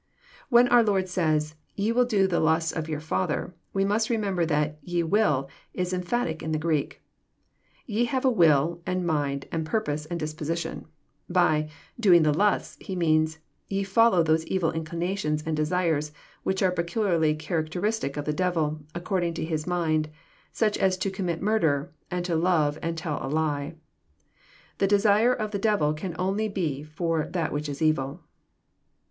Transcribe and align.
When 0.49 0.67
our 0.69 0.81
Lord 0.83 1.07
says," 1.07 1.53
Ye 1.75 1.91
will 1.91 2.05
do 2.05 2.25
the 2.25 2.39
lusts 2.39 2.71
of 2.71 2.89
your 2.89 2.99
father," 2.99 3.53
we 3.71 3.85
must 3.85 4.09
remember 4.09 4.47
that" 4.47 4.79
ye 4.81 5.03
will" 5.03 5.47
is 5.83 5.93
emphatic 5.93 6.41
in 6.41 6.51
the 6.51 6.57
Greek." 6.57 7.03
Ye 7.85 8.05
have 8.05 8.25
a 8.25 8.31
will, 8.31 8.81
and 8.87 9.05
mind, 9.05 9.47
and 9.51 9.63
purpose, 9.63 10.07
and 10.07 10.19
disposition."— 10.19 10.87
By 11.43 11.69
doing 11.99 12.23
the 12.23 12.33
lusts," 12.33 12.79
lie 12.89 12.95
means 12.95 13.37
ye 13.69 13.83
follow 13.83 14.23
those 14.23 14.43
evil 14.47 14.71
inclinations 14.71 15.43
and 15.45 15.55
desires" 15.55 16.11
which 16.41 16.63
are 16.63 16.71
peculiarly 16.71 17.35
characteristic 17.35 18.17
of 18.17 18.25
the 18.25 18.33
devil, 18.33 18.69
and 18.77 18.85
according 18.95 19.35
to 19.35 19.45
his 19.45 19.67
mind,— 19.67 20.09
such 20.61 20.79
as 20.79 20.97
to 20.97 21.11
commit 21.11 21.43
murder, 21.43 21.93
and 22.09 22.25
to 22.25 22.35
love 22.35 22.79
and 22.81 22.97
tell 22.97 23.23
a 23.23 23.29
lie. 23.29 23.75
The 24.79 24.87
desire 24.87 25.35
of 25.35 25.51
the 25.51 25.59
devil 25.59 25.93
can 25.93 26.15
only 26.17 26.47
be 26.47 26.81
for 26.81 27.27
that 27.33 27.51
which 27.53 27.69
is 27.69 27.83
evil. 27.83 28.21